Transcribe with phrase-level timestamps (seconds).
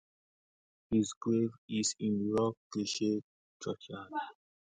[0.89, 3.21] His grave is in Rawcliffe
[3.63, 4.11] churchyard.